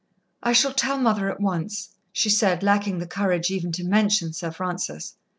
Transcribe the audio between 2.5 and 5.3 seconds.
lacking the courage even to mention Sir Francis.